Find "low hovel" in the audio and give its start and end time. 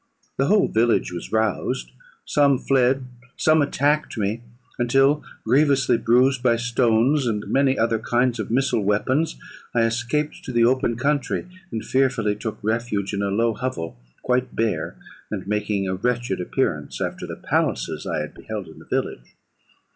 13.29-13.95